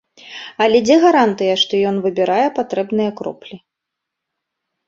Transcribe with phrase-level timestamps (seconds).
[0.63, 3.63] Але дзе гарантыя, што ён выбірае патрэбныя кроплі?